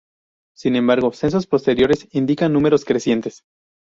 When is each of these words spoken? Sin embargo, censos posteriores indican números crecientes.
Sin 0.57 0.75
embargo, 0.75 1.11
censos 1.13 1.45
posteriores 1.45 2.07
indican 2.11 2.53
números 2.53 2.85
crecientes. 2.85 3.43